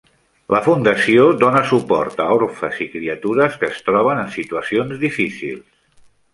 La 0.53 0.61
fundació 0.67 1.27
dona 1.43 1.61
suport 1.73 2.23
a 2.25 2.27
orfes 2.37 2.81
i 2.87 2.89
criatures 2.95 3.61
que 3.61 3.71
es 3.77 3.85
troben 3.91 4.25
en 4.25 4.35
situacions 4.41 4.99
difícils. 5.09 5.65